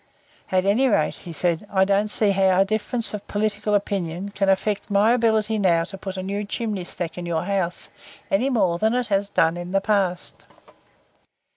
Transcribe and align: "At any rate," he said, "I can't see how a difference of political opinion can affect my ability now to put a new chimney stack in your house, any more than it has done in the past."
"At 0.51 0.65
any 0.65 0.87
rate," 0.87 1.13
he 1.17 1.31
said, 1.31 1.67
"I 1.71 1.85
can't 1.85 2.09
see 2.09 2.31
how 2.31 2.59
a 2.61 2.65
difference 2.65 3.13
of 3.13 3.27
political 3.27 3.75
opinion 3.75 4.29
can 4.29 4.49
affect 4.49 4.89
my 4.89 5.11
ability 5.13 5.59
now 5.59 5.83
to 5.83 5.95
put 5.95 6.17
a 6.17 6.23
new 6.23 6.43
chimney 6.43 6.85
stack 6.85 7.19
in 7.19 7.27
your 7.27 7.43
house, 7.43 7.91
any 8.31 8.49
more 8.49 8.79
than 8.79 8.95
it 8.95 9.05
has 9.13 9.29
done 9.29 9.57
in 9.57 9.73
the 9.73 9.79
past." 9.81 10.47